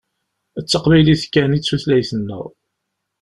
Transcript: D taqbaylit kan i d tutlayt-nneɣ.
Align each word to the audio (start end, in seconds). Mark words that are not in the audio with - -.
D 0.63 0.65
taqbaylit 0.69 1.23
kan 1.33 1.55
i 1.57 1.59
d 1.59 1.63
tutlayt-nneɣ. 1.63 2.45